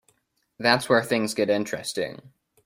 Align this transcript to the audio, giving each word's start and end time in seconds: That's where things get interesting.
That's 0.57 0.89
where 0.89 1.03
things 1.03 1.35
get 1.35 1.51
interesting. 1.51 2.31